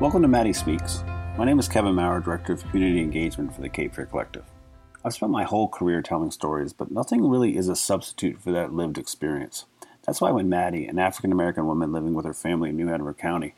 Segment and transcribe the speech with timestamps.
[0.00, 1.02] Welcome to Maddie Speaks.
[1.36, 4.44] My name is Kevin Maurer, Director of Community Engagement for the Cape Fear Collective.
[5.04, 8.72] I've spent my whole career telling stories, but nothing really is a substitute for that
[8.72, 9.64] lived experience.
[10.06, 13.12] That's why when Maddie, an African American woman living with her family in New Hanover
[13.12, 13.56] County,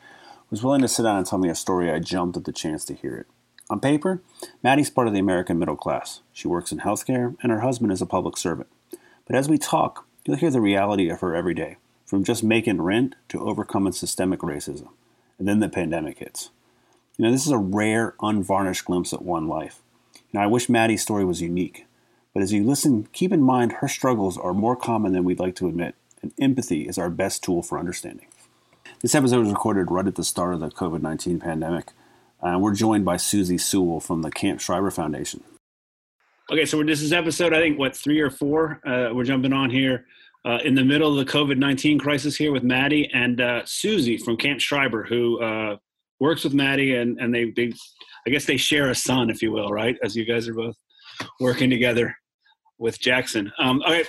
[0.49, 2.87] was willing to sit down and tell me a story, I jumped at the chance
[2.87, 3.27] to hear it.
[3.69, 4.23] On paper,
[4.63, 6.23] Maddie's part of the American middle class.
[6.33, 8.71] She works in healthcare, and her husband is a public servant.
[9.27, 11.77] But as we talk, you'll hear the reality of her every day,
[12.07, 14.89] from just making rent to overcoming systemic racism.
[15.41, 16.51] And then the pandemic hits.
[17.17, 19.81] You know, this is a rare, unvarnished glimpse at one life.
[20.35, 21.87] Now, I wish Maddie's story was unique,
[22.35, 25.57] but as you listen, keep in mind her struggles are more common than we'd like
[25.57, 28.27] to admit, and empathy is our best tool for understanding.
[29.01, 31.93] This episode was recorded right at the start of the COVID 19 pandemic.
[32.43, 35.43] Uh, we're joined by Susie Sewell from the Camp Schreiber Foundation.
[36.51, 38.81] Okay, so this is episode, I think, what, three or four?
[38.87, 40.05] Uh, we're jumping on here
[40.45, 44.17] uh, in the middle of the COVID 19 crisis here with Maddie and uh, Susie
[44.17, 45.77] from Camp Schreiber, who uh,
[46.19, 47.73] works with Maddie, and, and they, they,
[48.27, 49.97] I guess they share a son, if you will, right?
[50.03, 50.77] As you guys are both
[51.41, 52.15] working together
[52.79, 53.53] with Jackson.
[53.59, 54.05] Um, okay,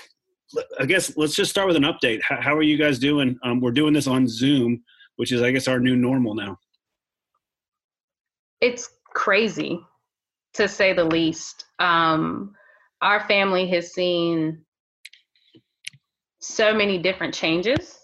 [0.80, 2.22] I guess let's just start with an update.
[2.22, 3.38] How, how are you guys doing?
[3.44, 4.84] Um, we're doing this on Zoom,
[5.18, 6.58] which is, I guess, our new normal now
[8.62, 9.82] it's crazy
[10.54, 11.66] to say the least.
[11.80, 12.54] Um,
[13.02, 14.64] our family has seen
[16.42, 17.98] so many different changes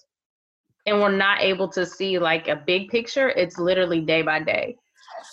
[0.85, 4.75] and we're not able to see like a big picture it's literally day by day.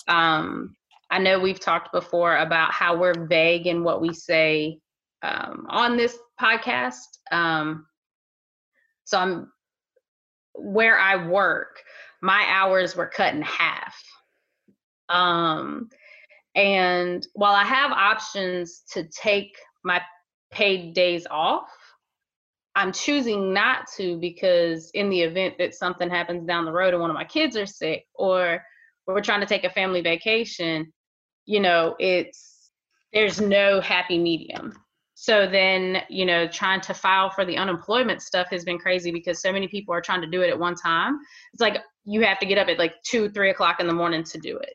[0.09, 0.75] Um,
[1.11, 4.79] i know we've talked before about how we're vague in what we say
[5.23, 7.87] um, on this podcast um,
[9.05, 9.53] so i'm
[10.55, 11.79] where i work
[12.25, 13.95] my hours were cut in half.
[15.11, 15.91] Um,
[16.55, 20.01] and while I have options to take my
[20.51, 21.69] paid days off,
[22.77, 27.01] I'm choosing not to because in the event that something happens down the road and
[27.01, 28.63] one of my kids are sick or
[29.07, 30.93] we're trying to take a family vacation,
[31.47, 32.71] you know, it's
[33.13, 34.73] there's no happy medium.
[35.15, 39.41] So then, you know, trying to file for the unemployment stuff has been crazy because
[39.41, 41.19] so many people are trying to do it at one time.
[41.53, 44.25] It's like you have to get up at like two, three o'clock in the morning
[44.25, 44.75] to do it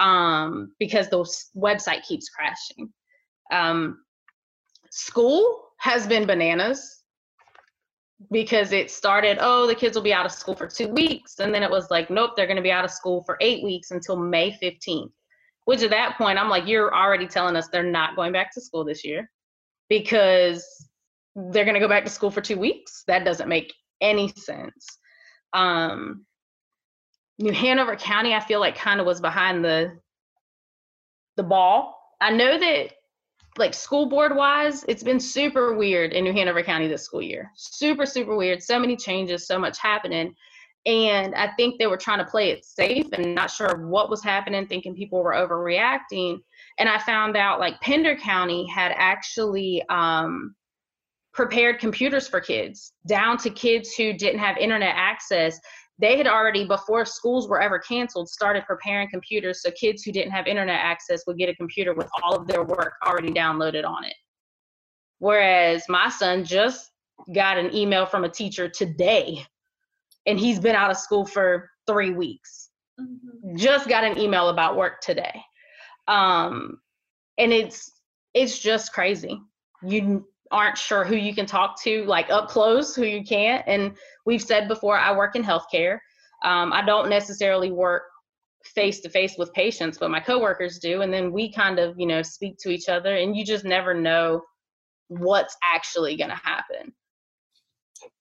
[0.00, 1.24] um, because the
[1.56, 2.92] website keeps crashing.
[3.52, 4.02] Um,
[4.90, 7.01] school has been bananas
[8.30, 11.38] because it started, oh, the kids will be out of school for two weeks.
[11.38, 13.62] And then it was like, nope, they're going to be out of school for eight
[13.62, 15.10] weeks until May 15th.
[15.64, 18.60] Which at that point, I'm like, you're already telling us they're not going back to
[18.60, 19.30] school this year
[19.88, 20.66] because
[21.36, 23.04] they're going to go back to school for two weeks.
[23.06, 24.98] That doesn't make any sense.
[25.52, 26.26] Um,
[27.38, 29.98] New Hanover County, I feel like kind of was behind the
[31.36, 31.98] the ball.
[32.20, 32.92] I know that
[33.58, 37.50] like school board wise, it's been super weird in New Hanover County this school year.
[37.54, 38.62] Super, super weird.
[38.62, 40.34] So many changes, so much happening.
[40.84, 44.22] And I think they were trying to play it safe and not sure what was
[44.22, 46.38] happening, thinking people were overreacting.
[46.78, 50.56] And I found out like Pender County had actually um,
[51.32, 55.60] prepared computers for kids, down to kids who didn't have internet access
[55.98, 60.32] they had already before schools were ever canceled started preparing computers so kids who didn't
[60.32, 64.04] have internet access would get a computer with all of their work already downloaded on
[64.04, 64.14] it.
[65.18, 66.90] Whereas my son just
[67.34, 69.44] got an email from a teacher today
[70.26, 72.70] and he's been out of school for three weeks.
[73.00, 73.56] Mm-hmm.
[73.56, 75.40] just got an email about work today.
[76.08, 76.78] Um,
[77.38, 77.90] and it's
[78.34, 79.40] it's just crazy.
[79.82, 83.64] You aren't sure who you can talk to, like up close, who you can't.
[83.66, 83.94] And
[84.26, 85.98] we've said before, I work in healthcare.
[86.44, 88.02] Um, I don't necessarily work
[88.64, 91.02] face to face with patients, but my coworkers do.
[91.02, 93.94] And then we kind of, you know, speak to each other, and you just never
[93.94, 94.42] know
[95.08, 96.92] what's actually going to happen.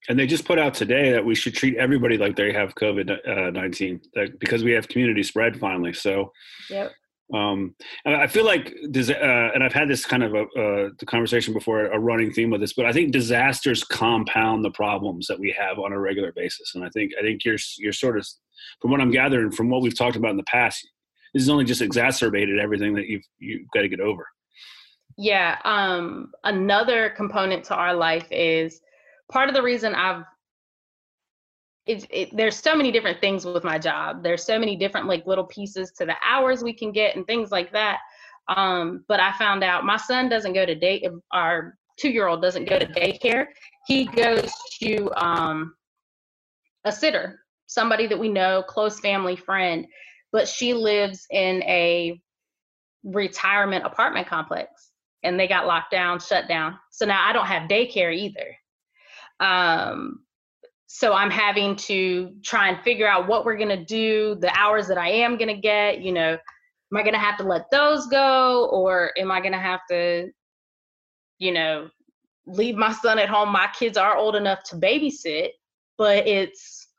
[0.10, 3.28] And they just put out today that we should treat everybody like they have COVID
[3.28, 4.02] uh, 19
[4.40, 5.94] because we have community spread finally.
[5.94, 6.32] So,
[6.70, 6.92] yep.
[7.34, 7.76] Um,
[8.06, 11.86] I feel like, uh, and I've had this kind of a, uh, the conversation before,
[11.86, 15.80] a running theme with this, but I think disasters compound the problems that we have
[15.80, 16.74] on a regular basis.
[16.76, 18.28] And I think, I think you're, you're sort of,
[18.82, 20.88] from what I'm gathering, from what we've talked about in the past,
[21.34, 24.28] this has only just exacerbated everything that you've, you've got to get over.
[25.18, 25.58] Yeah.
[25.64, 28.82] Um, another component to our life is
[29.32, 30.24] part of the reason I've
[31.92, 34.24] it, it, there's so many different things with my job.
[34.24, 37.52] There's so many different like little pieces to the hours we can get and things
[37.52, 38.00] like that.
[38.48, 41.08] Um, but I found out my son doesn't go to day.
[41.32, 43.48] Our two year old doesn't go to daycare.
[43.88, 44.52] He goes
[44.82, 45.76] to um,
[46.86, 49.86] a sitter, somebody that we know, close family friend,
[50.32, 52.20] but she lives in a
[53.04, 54.92] retirement apartment complex,
[55.24, 56.78] and they got locked down, shut down.
[56.92, 58.56] So now I don't have daycare either.
[59.40, 60.20] Um,
[60.94, 64.90] so I'm having to try and figure out what we're going to do, the hours
[64.90, 67.72] that I am going to get, you know, am I going to have to let
[67.72, 70.30] those go or am I going to have to,
[71.40, 71.88] you know,
[72.46, 73.54] leave my son at home?
[73.54, 75.52] My kids are old enough to babysit,
[75.98, 76.90] but it's,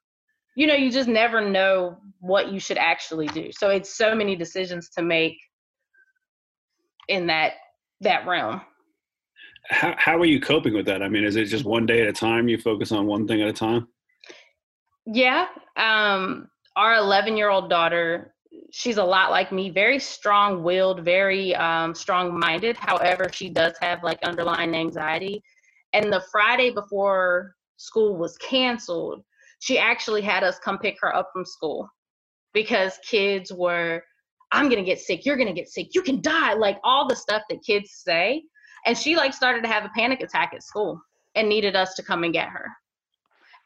[0.56, 3.52] you know, you just never know what you should actually do.
[3.52, 5.36] So it's so many decisions to make
[7.08, 7.52] in that
[8.00, 8.62] that realm
[9.68, 11.02] how, how are you coping with that?
[11.02, 12.48] I mean, is it just one day at a time?
[12.48, 13.88] You focus on one thing at a time?
[15.06, 15.46] Yeah.
[15.76, 18.34] Um, our 11 year old daughter,
[18.70, 22.76] she's a lot like me, very strong willed, very um, strong minded.
[22.76, 25.42] However, she does have like underlying anxiety.
[25.92, 29.22] And the Friday before school was canceled,
[29.60, 31.88] she actually had us come pick her up from school
[32.52, 34.02] because kids were,
[34.50, 35.24] I'm going to get sick.
[35.24, 35.94] You're going to get sick.
[35.94, 36.54] You can die.
[36.54, 38.42] Like all the stuff that kids say
[38.86, 41.00] and she like started to have a panic attack at school
[41.34, 42.68] and needed us to come and get her.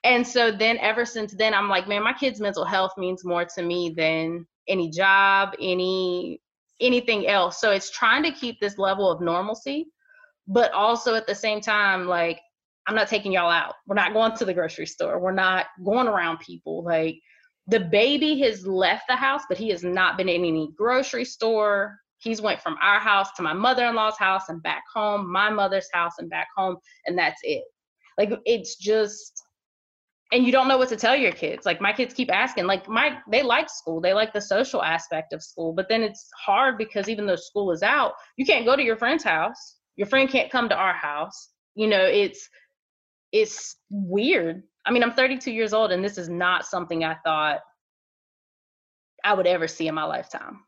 [0.05, 3.45] And so then ever since then i'm like man my kids mental health means more
[3.45, 6.41] to me than any job any
[6.81, 7.61] anything else.
[7.61, 9.87] So it's trying to keep this level of normalcy
[10.47, 12.39] but also at the same time like
[12.87, 13.75] i'm not taking y'all out.
[13.87, 15.19] We're not going to the grocery store.
[15.19, 16.85] We're not going around people.
[16.85, 17.19] Like
[17.67, 21.99] the baby has left the house but he has not been in any grocery store
[22.19, 26.15] he's went from our house to my mother-in-law's house and back home my mother's house
[26.19, 26.77] and back home
[27.07, 27.65] and that's it.
[28.19, 29.43] Like it's just
[30.33, 31.65] and you don't know what to tell your kids.
[31.65, 34.01] Like my kids keep asking like my they like school.
[34.01, 37.71] They like the social aspect of school but then it's hard because even though school
[37.73, 39.77] is out you can't go to your friend's house.
[39.97, 41.51] Your friend can't come to our house.
[41.75, 42.49] You know it's
[43.33, 44.63] it's weird.
[44.87, 47.59] I mean i'm 32 years old and this is not something i thought
[49.25, 50.61] i would ever see in my lifetime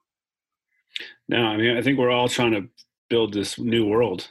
[1.29, 2.69] no, I mean, I think we're all trying to
[3.11, 4.29] build this new world,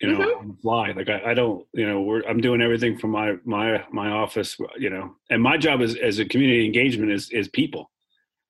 [0.00, 0.38] you know, mm-hmm.
[0.40, 0.92] on the fly.
[0.92, 4.56] Like I, I don't, you know, we're, I'm doing everything from my, my, my office,
[4.78, 7.90] you know, and my job is as a community engagement is, is people.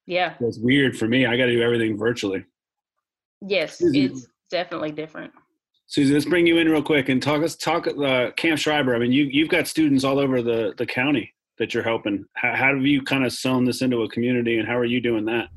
[0.07, 0.37] Yeah.
[0.39, 1.27] So it's weird for me.
[1.27, 2.45] I got to do everything virtually.
[3.41, 3.79] Yes.
[3.81, 5.33] It's definitely different.
[5.87, 8.95] Susie, let's bring you in real quick and talk, let's talk, uh, Camp Schreiber.
[8.95, 12.25] I mean, you, you've got students all over the, the county that you're helping.
[12.35, 15.01] How, how have you kind of sewn this into a community and how are you
[15.01, 15.49] doing that?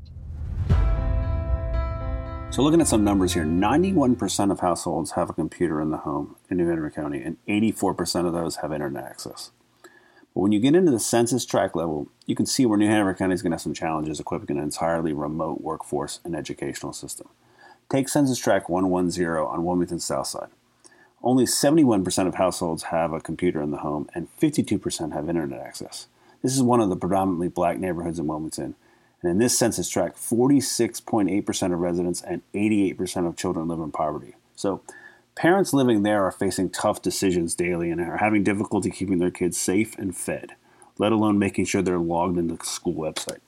[2.54, 6.36] So, looking at some numbers here 91% of households have a computer in the home
[6.48, 9.50] in New Hanover County, and 84% of those have internet access.
[9.82, 13.12] But when you get into the census tract level, you can see where New Hanover
[13.12, 17.28] County is going to have some challenges equipping an entirely remote workforce and educational system.
[17.90, 20.50] Take Census Tract 110 on Wilmington's south side.
[21.24, 26.06] Only 71% of households have a computer in the home, and 52% have internet access.
[26.40, 28.76] This is one of the predominantly black neighborhoods in Wilmington,
[29.24, 34.34] and in this census tract, 46.8% of residents and 88% of children live in poverty.
[34.54, 34.82] So
[35.34, 39.56] parents living there are facing tough decisions daily and are having difficulty keeping their kids
[39.56, 40.56] safe and fed,
[40.98, 43.40] let alone making sure they're logged into the school website.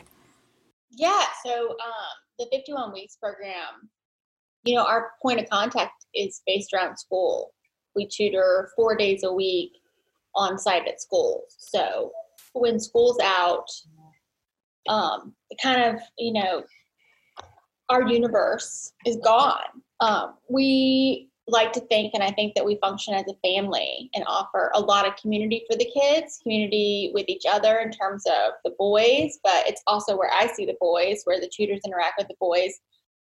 [0.90, 3.90] Yeah, so um, the 51 weeks program,
[4.64, 7.52] you know, our point of contact is based around school.
[7.94, 9.72] We tutor four days a week
[10.34, 11.54] on site at schools.
[11.58, 12.12] So
[12.54, 13.66] when school's out,
[14.88, 16.64] um, kind of, you know,
[17.88, 19.82] our universe is gone.
[20.00, 24.24] Um, we like to think, and I think that we function as a family and
[24.26, 28.54] offer a lot of community for the kids, community with each other in terms of
[28.64, 32.28] the boys, but it's also where I see the boys, where the tutors interact with
[32.28, 32.72] the boys.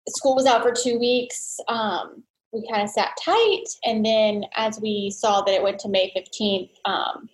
[0.07, 1.59] School was out for two weeks.
[1.67, 2.23] Um,
[2.53, 6.13] we kind of sat tight, and then as we saw that it went to May
[6.15, 7.29] 15th, um,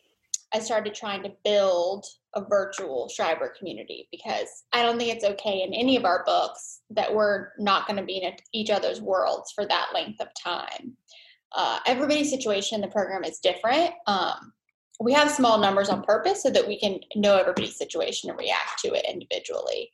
[0.53, 5.63] I started trying to build a virtual Schreiber community because I don't think it's okay
[5.63, 9.51] in any of our books that we're not going to be in each other's worlds
[9.51, 10.95] for that length of time.
[11.55, 13.91] Uh, everybody's situation in the program is different.
[14.05, 14.53] Um,
[14.99, 18.79] we have small numbers on purpose so that we can know everybody's situation and react
[18.83, 19.89] to it individually.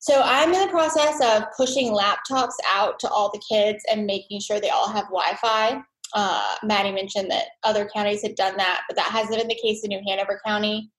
[0.00, 4.40] So I'm in the process of pushing laptops out to all the kids and making
[4.40, 5.82] sure they all have Wi-Fi.
[6.14, 9.84] Uh, Maddie mentioned that other counties had done that, but that hasn't been the case
[9.84, 10.90] in New Hanover County.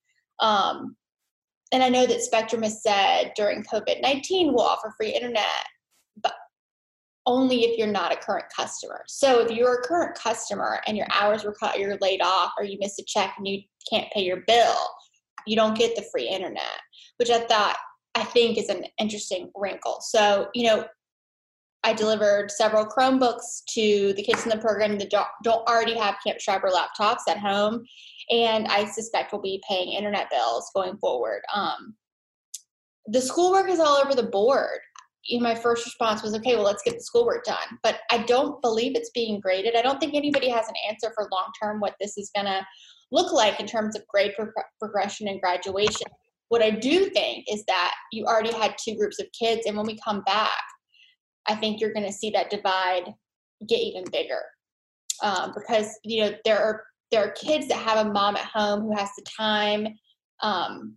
[0.41, 0.95] Um,
[1.71, 5.45] and I know that Spectrum has said during COVID 19 we'll offer free internet,
[6.21, 6.33] but
[7.25, 9.03] only if you're not a current customer.
[9.07, 12.65] So if you're a current customer and your hours were cut, you're laid off, or
[12.65, 14.75] you missed a check and you can't pay your bill,
[15.47, 16.81] you don't get the free internet,
[17.17, 17.77] which I thought
[18.15, 19.99] I think is an interesting wrinkle.
[20.01, 20.85] So, you know,
[21.83, 26.39] I delivered several Chromebooks to the kids in the program that don't already have Camp
[26.39, 27.83] Schreiber laptops at home,
[28.29, 31.41] and I suspect we'll be paying internet bills going forward.
[31.53, 31.95] Um,
[33.07, 34.79] the schoolwork is all over the board.
[35.39, 37.79] my first response was, okay, well, let's get the schoolwork done.
[37.81, 39.75] But I don't believe it's being graded.
[39.75, 42.65] I don't think anybody has an answer for long term what this is going to
[43.11, 46.07] look like in terms of grade pro- progression and graduation.
[46.49, 49.85] What I do think is that you already had two groups of kids, and when
[49.85, 50.49] we come back,
[51.51, 53.13] I think you're going to see that divide
[53.67, 54.41] get even bigger
[55.21, 58.81] um, because you know there are there are kids that have a mom at home
[58.81, 59.87] who has the time
[60.41, 60.95] um,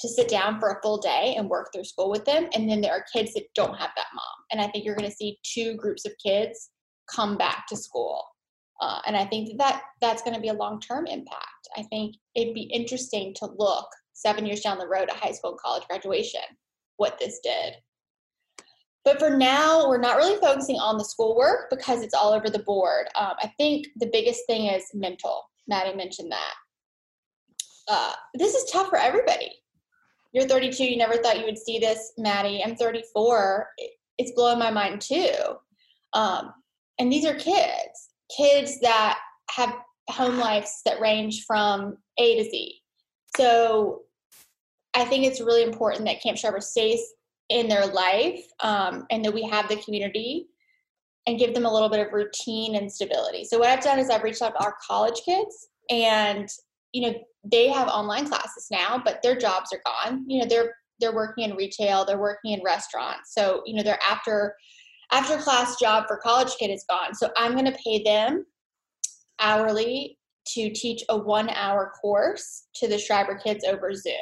[0.00, 2.80] to sit down for a full day and work through school with them, and then
[2.80, 4.24] there are kids that don't have that mom.
[4.50, 6.70] And I think you're going to see two groups of kids
[7.14, 8.24] come back to school.
[8.82, 11.68] Uh, and I think that, that that's going to be a long term impact.
[11.76, 15.52] I think it'd be interesting to look seven years down the road at high school
[15.52, 16.42] and college graduation
[16.96, 17.74] what this did.
[19.06, 22.58] But for now, we're not really focusing on the schoolwork because it's all over the
[22.58, 23.06] board.
[23.14, 25.44] Um, I think the biggest thing is mental.
[25.68, 26.54] Maddie mentioned that.
[27.88, 29.52] Uh, this is tough for everybody.
[30.32, 32.64] You're 32, you never thought you would see this, Maddie.
[32.64, 33.68] I'm 34.
[34.18, 35.30] It's blowing my mind too.
[36.12, 36.52] Um,
[36.98, 39.20] and these are kids, kids that
[39.52, 39.76] have
[40.10, 42.80] home lives that range from A to Z.
[43.36, 44.02] So
[44.94, 47.00] I think it's really important that Camp Schreiber stays
[47.48, 50.48] in their life um, and that we have the community
[51.26, 53.44] and give them a little bit of routine and stability.
[53.44, 56.48] So what I've done is I've reached out to our college kids and
[56.92, 60.24] you know they have online classes now, but their jobs are gone.
[60.28, 63.34] You know they're they're working in retail, they're working in restaurants.
[63.34, 64.54] So you know their after
[65.12, 67.14] after class job for college kid is gone.
[67.14, 68.44] So I'm going to pay them
[69.40, 70.18] hourly
[70.54, 74.14] to teach a one hour course to the Schreiber kids over Zoom.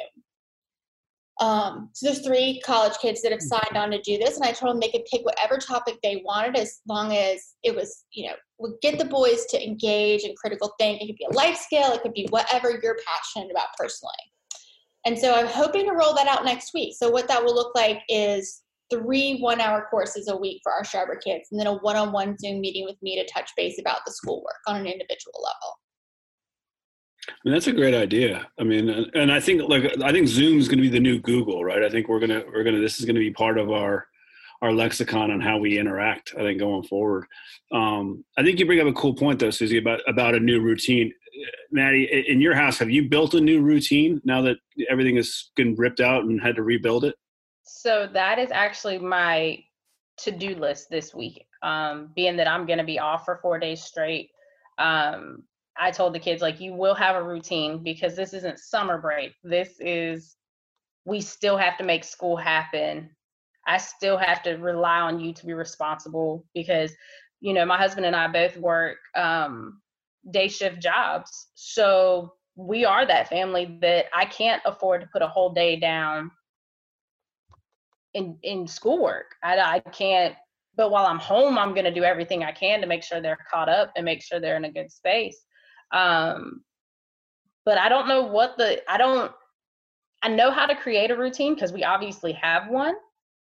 [1.41, 3.47] Um, so there's three college kids that have hmm.
[3.47, 6.21] signed on to do this, and I told them they could pick whatever topic they
[6.25, 10.35] wanted as long as it was, you know, would get the boys to engage in
[10.35, 11.07] critical thinking.
[11.07, 14.13] It could be a life skill, it could be whatever you're passionate about personally.
[15.05, 16.95] And so I'm hoping to roll that out next week.
[16.97, 21.15] So what that will look like is three one-hour courses a week for our Schreiber
[21.15, 24.59] kids, and then a one-on-one Zoom meeting with me to touch base about the schoolwork
[24.67, 25.79] on an individual level.
[27.27, 28.47] I mean, that's a great idea.
[28.59, 31.19] I mean, and I think like I think Zoom is going to be the new
[31.19, 31.83] Google, right?
[31.83, 34.07] I think we're gonna we're gonna this is going to be part of our
[34.61, 36.33] our lexicon on how we interact.
[36.37, 37.25] I think going forward.
[37.71, 40.61] Um, I think you bring up a cool point though, Susie, about about a new
[40.61, 41.11] routine.
[41.71, 44.55] Maddie, in your house, have you built a new routine now that
[44.89, 47.15] everything has been ripped out and had to rebuild it?
[47.63, 49.61] So that is actually my
[50.17, 51.45] to-do list this week.
[51.61, 54.29] Um, being that I'm going to be off for four days straight,
[54.77, 55.43] um,
[55.77, 59.33] I told the kids like you will have a routine because this isn't summer break.
[59.43, 60.35] This is
[61.05, 63.09] we still have to make school happen.
[63.67, 66.93] I still have to rely on you to be responsible because
[67.41, 69.81] you know my husband and I both work um,
[70.31, 71.47] day shift jobs.
[71.55, 76.31] So we are that family that I can't afford to put a whole day down
[78.13, 79.35] in in schoolwork.
[79.43, 80.35] I, I can't
[80.77, 83.37] but while I'm home, I'm going to do everything I can to make sure they're
[83.49, 85.45] caught up and make sure they're in a good space.
[85.95, 86.61] Um,
[87.65, 89.31] but I don't know what the I don't
[90.21, 92.95] I know how to create a routine because we obviously have one.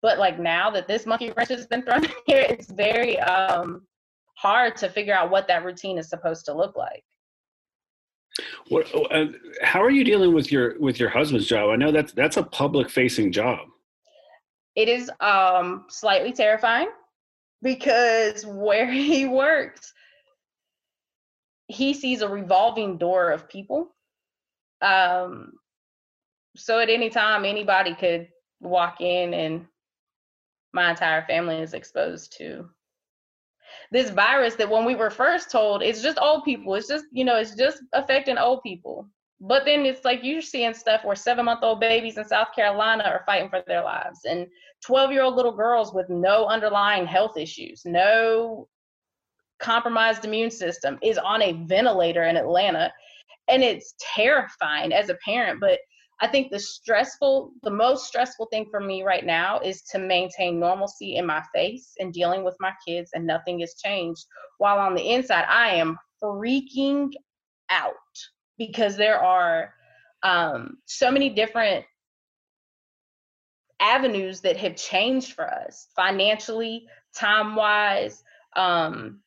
[0.02, 3.82] But like now that this monkey wrench has been thrown in here, it's very um,
[4.34, 7.04] hard to figure out what that routine is supposed to look like.
[8.68, 8.86] What?
[9.10, 9.26] Uh,
[9.62, 11.70] how are you dealing with your with your husband's job?
[11.70, 13.66] I know that's that's a public facing job.
[14.76, 16.88] It is um, slightly terrifying
[17.62, 19.92] because where he works,
[21.70, 23.94] he sees a revolving door of people.
[24.82, 25.52] Um,
[26.56, 28.28] so at any time, anybody could
[28.60, 29.66] walk in, and
[30.72, 32.68] my entire family is exposed to
[33.92, 37.24] this virus that when we were first told it's just old people it's just you
[37.24, 39.08] know it's just affecting old people
[39.40, 43.04] but then it's like you're seeing stuff where seven month old babies in south carolina
[43.04, 44.46] are fighting for their lives and
[44.84, 48.68] 12 year old little girls with no underlying health issues no
[49.60, 52.92] compromised immune system is on a ventilator in Atlanta.
[53.48, 55.60] And it's terrifying as a parent.
[55.60, 55.78] But
[56.20, 60.60] I think the stressful, the most stressful thing for me right now is to maintain
[60.60, 64.24] normalcy in my face and dealing with my kids, and nothing has changed.
[64.58, 67.10] While on the inside, I am freaking
[67.70, 67.94] out
[68.58, 69.72] because there are
[70.22, 71.86] um, so many different
[73.80, 76.86] avenues that have changed for us financially,
[77.16, 78.22] time wise,
[78.56, 79.20] um,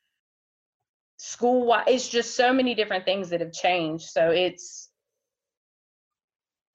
[1.24, 4.10] school wise it's just so many different things that have changed.
[4.10, 4.90] So it's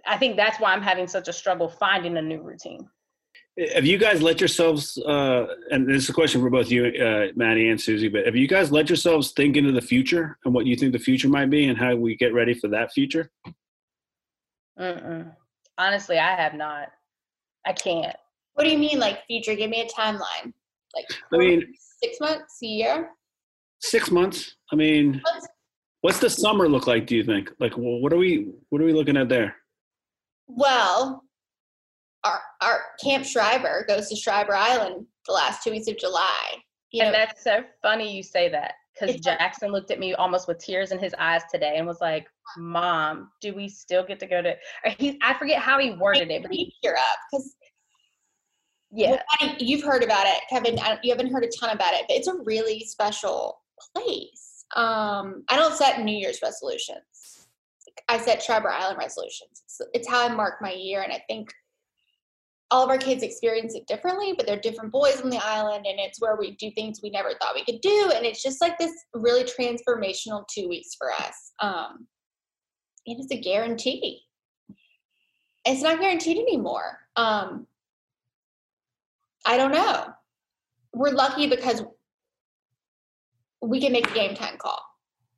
[0.06, 2.88] i think that's why i'm having such a struggle finding a new routine.
[3.74, 7.26] Have you guys let yourselves uh, and this is a question for both you uh,
[7.36, 10.64] maddie and susie but have you guys let yourselves think into the future and what
[10.64, 13.30] you think the future might be and how we get ready for that future?
[14.80, 15.30] Mm-mm.
[15.76, 16.88] honestly i have not.
[17.66, 18.16] I can't.
[18.54, 19.54] What do you mean like future?
[19.54, 20.54] Give me a timeline.
[20.94, 23.10] Like i mean six months a year
[23.80, 24.56] Six months.
[24.72, 25.22] I mean,
[26.00, 27.06] What's the summer look like?
[27.06, 27.50] Do you think?
[27.58, 29.56] Like, well, what are we what are we looking at there?
[30.46, 31.24] Well,
[32.24, 36.54] our our Camp Schreiber goes to Schreiber Island the last two weeks of July.
[36.92, 40.46] You and know, that's so funny you say that because Jackson looked at me almost
[40.46, 44.26] with tears in his eyes today and was like, "Mom, do we still get to
[44.26, 44.54] go to?"
[44.84, 47.56] Or he, I forget how he worded it, but he tear up because
[48.92, 50.78] yeah, well, you've heard about it, Kevin.
[51.02, 53.58] you haven't heard a ton about it, but it's a really special
[53.94, 54.64] place.
[54.76, 57.46] Um, I don't set New Year's resolutions.
[58.08, 59.62] I set Schreiber Island resolutions.
[59.64, 61.48] It's, it's how I mark my year, and I think
[62.70, 65.98] all of our kids experience it differently, but they're different boys on the island, and
[65.98, 68.78] it's where we do things we never thought we could do, and it's just like
[68.78, 71.52] this really transformational two weeks for us.
[71.60, 72.06] Um,
[73.06, 74.20] it is a guarantee.
[75.64, 76.98] It's not guaranteed anymore.
[77.16, 77.66] Um,
[79.46, 80.08] I don't know.
[80.92, 81.82] We're lucky because
[83.62, 84.82] we can make a game time call.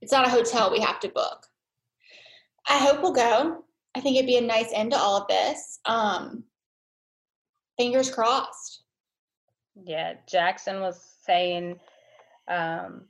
[0.00, 1.46] It's not a hotel we have to book.
[2.68, 3.64] I hope we'll go.
[3.94, 5.80] I think it'd be a nice end to all of this.
[5.84, 6.44] Um,
[7.76, 8.84] fingers crossed.
[9.84, 11.80] Yeah, Jackson was saying
[12.48, 13.02] um,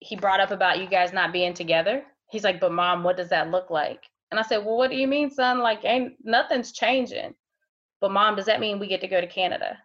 [0.00, 2.04] he brought up about you guys not being together.
[2.30, 4.96] He's like, "But mom, what does that look like?" And I said, "Well, what do
[4.96, 5.58] you mean, son?
[5.60, 7.34] Like, ain't nothing's changing."
[8.00, 9.78] But mom, does that mean we get to go to Canada?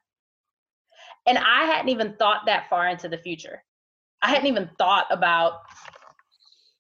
[1.28, 3.64] And I hadn't even thought that far into the future.
[4.22, 5.62] I hadn't even thought about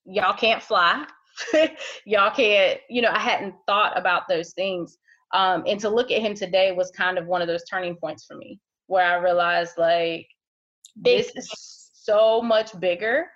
[0.05, 1.05] y'all can't fly.
[2.05, 4.97] y'all can't, you know, I hadn't thought about those things.
[5.33, 8.25] Um, and to look at him today was kind of one of those turning points
[8.25, 10.27] for me where I realized like
[10.95, 11.49] this is
[11.93, 13.27] so much bigger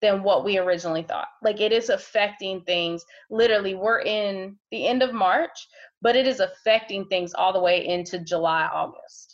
[0.00, 1.28] than what we originally thought.
[1.42, 3.04] Like it is affecting things.
[3.30, 5.68] Literally, we're in the end of March,
[6.00, 9.31] but it is affecting things all the way into July, August.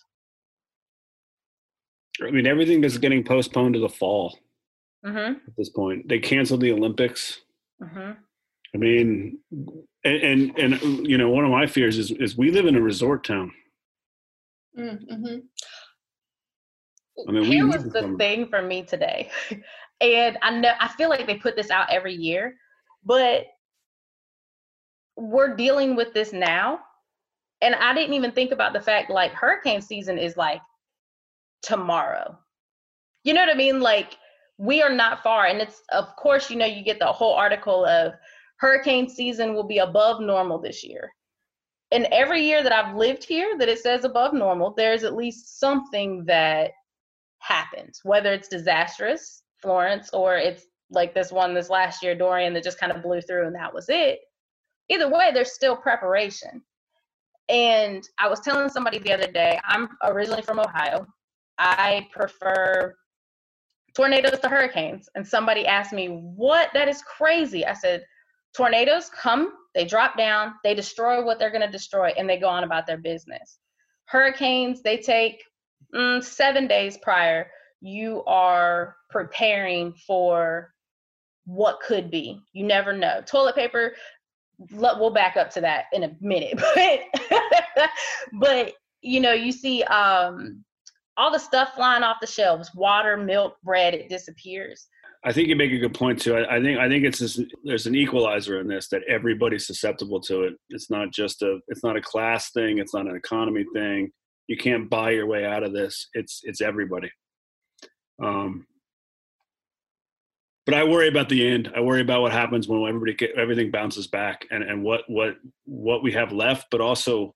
[2.26, 4.38] I mean, everything is getting postponed to the fall
[5.04, 5.34] mm-hmm.
[5.46, 6.08] at this point.
[6.08, 7.40] They canceled the Olympics.
[7.82, 8.12] Mm-hmm.
[8.74, 9.38] I mean,
[10.04, 12.80] and, and, and you know, one of my fears is is we live in a
[12.80, 13.52] resort town.
[14.78, 15.38] Mm-hmm.
[17.26, 19.30] I mean, here was the thing for me today,
[20.00, 22.56] and I know I feel like they put this out every year,
[23.04, 23.46] but
[25.16, 26.80] we're dealing with this now,
[27.60, 30.60] and I didn't even think about the fact like hurricane season is like
[31.62, 32.38] tomorrow.
[33.24, 33.80] You know what I mean?
[33.80, 34.16] Like
[34.58, 35.46] we are not far.
[35.46, 38.12] And it's of course, you know, you get the whole article of
[38.58, 41.10] hurricane season will be above normal this year.
[41.90, 45.58] And every year that I've lived here that it says above normal, there's at least
[45.58, 46.72] something that
[47.38, 52.64] happens, whether it's disastrous, Florence, or it's like this one this last year, Dorian, that
[52.64, 54.20] just kind of blew through and that was it.
[54.90, 56.62] Either way, there's still preparation.
[57.48, 61.06] And I was telling somebody the other day, I'm originally from Ohio.
[61.58, 62.94] I prefer
[63.94, 65.08] tornadoes to hurricanes.
[65.14, 66.70] And somebody asked me, What?
[66.74, 67.66] That is crazy.
[67.66, 68.04] I said,
[68.56, 72.48] Tornadoes come, they drop down, they destroy what they're going to destroy, and they go
[72.48, 73.58] on about their business.
[74.06, 75.42] Hurricanes, they take
[75.94, 77.50] mm, seven days prior.
[77.80, 80.72] You are preparing for
[81.44, 82.40] what could be.
[82.52, 83.22] You never know.
[83.24, 83.94] Toilet paper,
[84.72, 86.60] we'll back up to that in a minute.
[87.78, 87.90] But,
[88.32, 90.64] but you know, you see um,
[91.18, 94.86] all the stuff flying off the shelves water milk bread it disappears.
[95.24, 96.36] I think you make a good point too.
[96.36, 100.20] I, I think i think it's just, there's an equalizer in this that everybody's susceptible
[100.22, 100.54] to it.
[100.70, 104.10] It's not just a it's not a class thing it's not an economy thing.
[104.46, 106.08] You can't buy your way out of this.
[106.14, 107.10] It's it's everybody.
[108.22, 108.66] Um
[110.68, 111.72] but I worry about the end.
[111.74, 115.36] I worry about what happens when everybody get, everything bounces back, and, and what what
[115.64, 117.34] what we have left, but also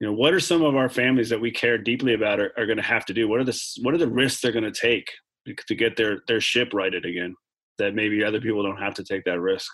[0.00, 2.66] you know what are some of our families that we care deeply about are, are
[2.66, 3.28] going to have to do?
[3.28, 5.10] What are the what are the risks they're going to take
[5.46, 7.34] to get their their ship righted again
[7.78, 9.70] that maybe other people don't have to take that risk?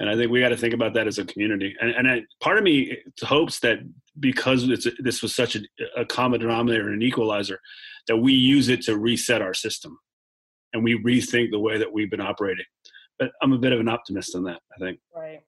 [0.00, 1.74] And i think we got to think about that as a community.
[1.80, 3.78] And, and I, part of me hopes that
[4.18, 5.60] because it's, this was such a,
[5.96, 7.60] a common denominator and an equalizer
[8.08, 9.98] that we use it to reset our system
[10.72, 12.64] and we rethink the way that we've been operating.
[13.18, 14.98] But i'm a bit of an optimist on that i think.
[15.14, 15.40] Right.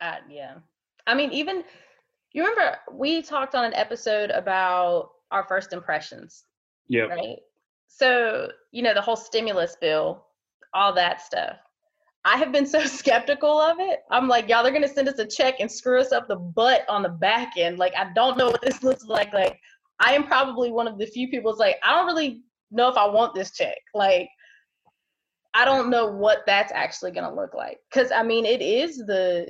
[0.00, 0.54] Uh, yeah.
[1.06, 1.62] I mean even
[2.32, 6.44] you remember we talked on an episode about our first impressions.
[6.88, 7.02] Yeah.
[7.02, 7.38] Right.
[7.88, 10.24] So, you know, the whole stimulus bill,
[10.74, 11.56] all that stuff.
[12.24, 14.00] I have been so skeptical of it.
[14.10, 16.84] I'm like, y'all they're gonna send us a check and screw us up the butt
[16.88, 17.78] on the back end.
[17.78, 19.32] Like, I don't know what this looks like.
[19.32, 19.58] Like,
[19.98, 22.96] I am probably one of the few people that's like, I don't really know if
[22.96, 23.78] I want this check.
[23.94, 24.28] Like,
[25.52, 27.78] I don't know what that's actually gonna look like.
[27.92, 29.48] Cause I mean, it is the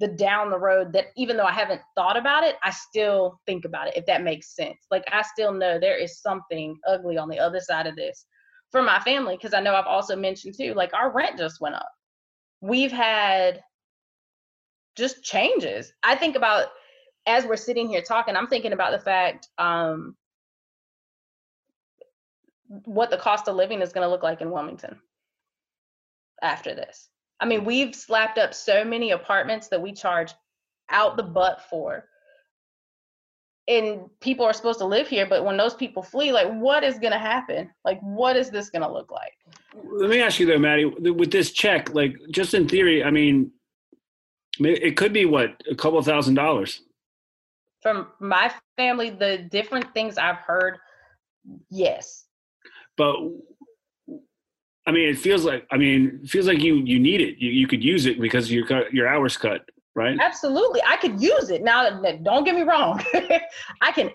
[0.00, 3.66] the down the road that even though I haven't thought about it, I still think
[3.66, 4.86] about it, if that makes sense.
[4.90, 8.24] Like I still know there is something ugly on the other side of this
[8.72, 11.74] for my family because I know I've also mentioned too, like our rent just went
[11.74, 11.90] up.
[12.62, 13.62] We've had
[14.96, 15.92] just changes.
[16.02, 16.68] I think about
[17.26, 20.16] as we're sitting here talking, I'm thinking about the fact um,
[22.68, 24.98] what the cost of living is to look like in Wilmington
[26.42, 27.10] after this.
[27.40, 30.32] I mean, we've slapped up so many apartments that we charge
[30.90, 32.04] out the butt for.
[33.68, 36.98] And people are supposed to live here, but when those people flee, like, what is
[36.98, 37.70] going to happen?
[37.84, 39.32] Like, what is this going to look like?
[39.84, 43.52] Let me ask you though, Maddie, with this check, like, just in theory, I mean,
[44.58, 46.82] it could be what a couple thousand dollars.
[47.80, 50.78] From my family, the different things I've heard,
[51.70, 52.26] yes.
[52.96, 53.16] But
[54.86, 57.36] I mean, it feels like I mean, feels like you you need it.
[57.38, 59.62] You you could use it because your your hours cut,
[59.94, 60.18] right?
[60.20, 61.62] Absolutely, I could use it.
[61.62, 61.88] Now,
[62.22, 63.02] don't get me wrong,
[63.82, 64.10] I can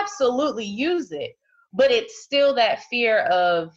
[0.00, 1.32] absolutely use it,
[1.72, 3.72] but it's still that fear of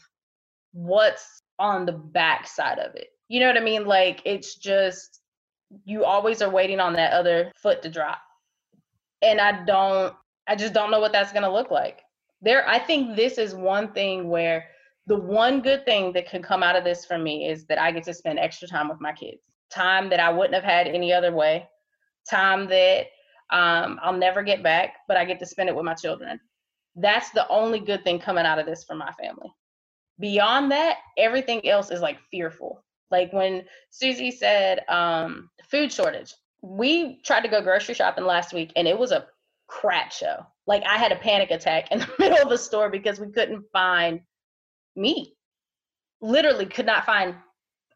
[0.73, 3.07] what's on the back side of it.
[3.29, 3.85] You know what I mean?
[3.85, 5.21] Like it's just
[5.85, 8.19] you always are waiting on that other foot to drop.
[9.21, 10.13] And I don't,
[10.47, 12.01] I just don't know what that's going to look like.
[12.41, 14.65] There, I think this is one thing where
[15.11, 17.91] the one good thing that can come out of this for me is that I
[17.91, 19.41] get to spend extra time with my kids.
[19.69, 21.67] Time that I wouldn't have had any other way.
[22.29, 23.07] Time that
[23.51, 26.39] um, I'll never get back, but I get to spend it with my children.
[26.95, 29.51] That's the only good thing coming out of this for my family.
[30.17, 32.81] Beyond that, everything else is like fearful.
[33.09, 38.71] Like when Susie said um, food shortage, we tried to go grocery shopping last week
[38.77, 39.27] and it was a
[39.67, 40.45] crap show.
[40.67, 43.65] Like I had a panic attack in the middle of the store because we couldn't
[43.73, 44.21] find
[44.95, 45.33] meat.
[46.21, 47.35] Literally could not find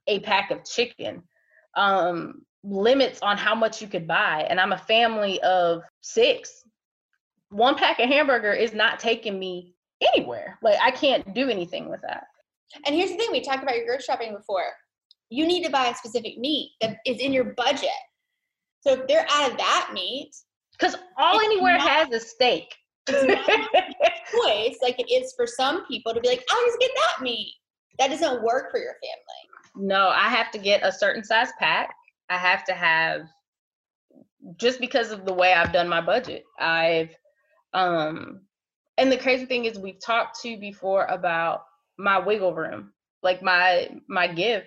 [0.08, 1.24] a pack of chicken.
[1.76, 4.46] Um, limits on how much you could buy.
[4.50, 6.64] And I'm a family of six.
[7.50, 10.58] One pack of hamburger is not taking me anywhere.
[10.62, 12.26] Like I can't do anything with that.
[12.86, 14.66] And here's the thing we talked about your grocery shopping before
[15.30, 17.90] you need to buy a specific meat that is in your budget.
[18.82, 20.32] So if they're out of that meat,
[20.78, 22.74] because all anywhere not, has a steak.
[24.36, 27.54] choice like it is for some people to be like, I'll just get that meat.
[28.00, 29.88] That doesn't work for your family.
[29.88, 31.94] No, I have to get a certain size pack.
[32.30, 33.22] I have to have
[34.58, 36.44] just because of the way I've done my budget.
[36.60, 37.16] I've
[37.74, 38.42] um
[38.98, 41.64] and the crazy thing is we've talked to before about
[41.98, 42.94] my wiggle room,
[43.24, 44.64] like my my give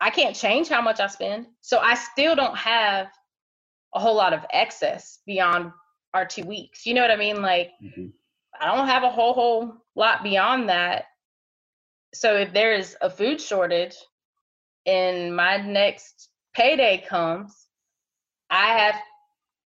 [0.00, 1.46] I can't change how much I spend.
[1.60, 3.08] So I still don't have
[3.94, 5.72] a whole lot of excess beyond
[6.14, 6.86] our two weeks.
[6.86, 7.42] You know what I mean?
[7.42, 8.06] Like mm-hmm.
[8.60, 11.06] I don't have a whole whole lot beyond that.
[12.12, 13.96] So if there is a food shortage
[14.86, 17.68] and my next payday comes,
[18.50, 18.96] I have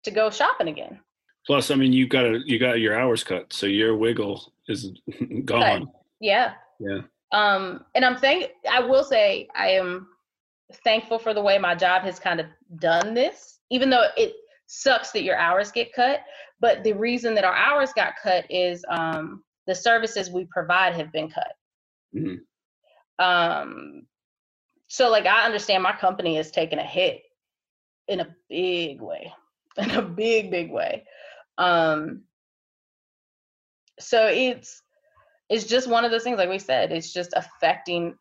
[0.04, 1.00] to go shopping again.
[1.48, 4.92] Plus, I mean, you got a, you got your hours cut, so your wiggle is
[5.46, 5.86] gone.
[5.86, 5.96] Cut.
[6.20, 6.54] Yeah.
[6.80, 7.00] Yeah.
[7.32, 10.08] Um, and I'm saying, I will say, I am
[10.84, 12.46] thankful for the way my job has kind of
[12.78, 14.36] done this, even though it
[14.74, 16.22] sucks that your hours get cut.
[16.60, 21.12] But the reason that our hours got cut is um, the services we provide have
[21.12, 21.54] been cut.
[22.16, 23.24] Mm-hmm.
[23.24, 24.04] Um,
[24.88, 27.22] so, like, I understand my company is taking a hit
[28.08, 29.32] in a big way,
[29.78, 31.06] in a big, big way.
[31.58, 32.24] Um,
[34.00, 34.82] so it's
[35.50, 38.16] it's just one of those things, like we said, it's just affecting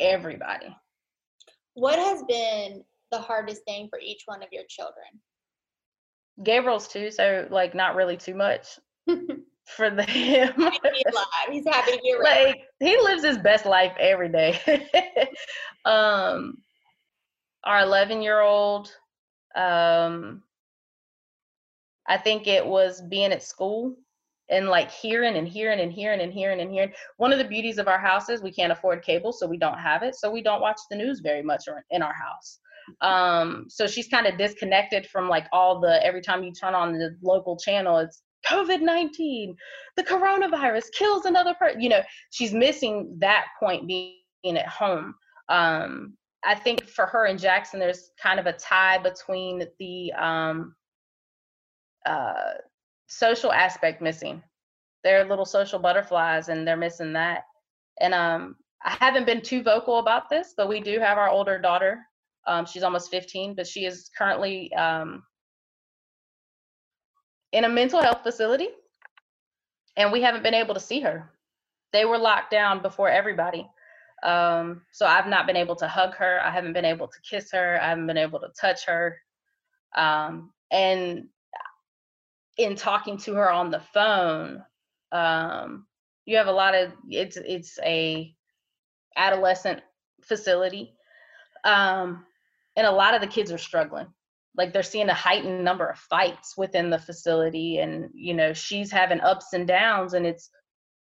[0.00, 0.74] everybody.
[1.74, 5.20] What has been the hardest thing for each one of your children?
[6.42, 10.52] Gabriel's too, so like not really too much for him.
[11.50, 12.16] He's happy to be.
[12.22, 14.58] Like he lives his best life every day.
[15.84, 16.58] um,
[17.64, 18.92] our 11 year old,
[19.54, 20.42] um,
[22.08, 23.96] I think it was being at school
[24.50, 26.92] and like hearing and hearing and hearing and hearing and hearing.
[27.16, 29.78] One of the beauties of our house is we can't afford cable, so we don't
[29.78, 30.14] have it.
[30.16, 32.58] So we don't watch the news very much in our house.
[33.00, 36.92] Um, so she's kind of disconnected from like all the every time you turn on
[36.92, 39.56] the local channel, it's COVID 19,
[39.96, 41.80] the coronavirus kills another person.
[41.80, 45.14] You know, she's missing that point being at home.
[45.48, 46.14] Um,
[46.44, 50.74] I think for her and Jackson, there's kind of a tie between the um,
[52.04, 52.54] uh,
[53.06, 54.42] social aspect missing.
[55.04, 57.44] They're little social butterflies and they're missing that.
[58.00, 61.58] And um, I haven't been too vocal about this, but we do have our older
[61.58, 62.00] daughter.
[62.46, 65.22] Um, she's almost 15, but she is currently um,
[67.52, 68.68] in a mental health facility,
[69.96, 71.30] and we haven't been able to see her.
[71.92, 73.68] They were locked down before everybody.
[74.22, 76.40] Um, so I've not been able to hug her.
[76.42, 77.78] I haven't been able to kiss her.
[77.82, 79.18] I haven't been able to touch her.
[79.96, 81.26] Um, and
[82.56, 84.62] in talking to her on the phone,
[85.10, 85.86] um,
[86.24, 88.34] you have a lot of it's it's a
[89.16, 89.80] adolescent
[90.22, 90.94] facility
[91.64, 92.24] um
[92.76, 94.06] and a lot of the kids are struggling.
[94.56, 98.90] Like they're seeing a heightened number of fights within the facility and you know she's
[98.90, 100.50] having ups and downs and it's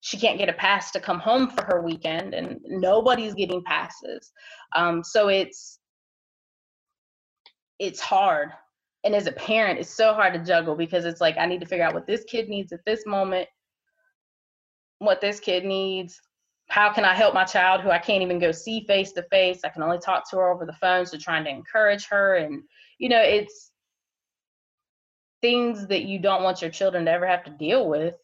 [0.00, 4.33] she can't get a pass to come home for her weekend and nobody's getting passes.
[4.76, 5.78] Um, so it's
[7.78, 8.50] it's hard.
[9.02, 11.66] And as a parent it's so hard to juggle because it's like i need to
[11.66, 13.48] figure out what this kid needs at this moment
[14.98, 16.20] what this kid needs
[16.70, 19.61] how can i help my child who i can't even go see face to face
[19.64, 22.62] i can only talk to her over the phone so trying to encourage her and
[22.98, 23.72] you know it's
[25.42, 28.14] things that you don't want your children to ever have to deal with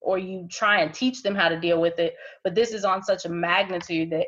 [0.00, 3.02] or you try and teach them how to deal with it but this is on
[3.02, 4.26] such a magnitude that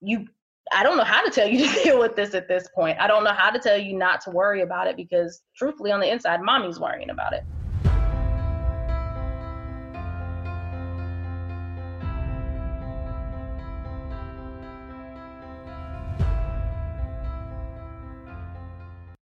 [0.00, 0.26] you
[0.72, 2.98] I don't know how to tell you to deal with this at this point.
[3.00, 6.00] I don't know how to tell you not to worry about it because truthfully on
[6.00, 7.42] the inside mommy's worrying about it.